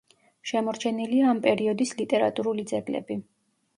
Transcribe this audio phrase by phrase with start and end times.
[0.51, 3.19] შემორჩენილია ამ პერიოდის ლიტერატურული ძეგლები.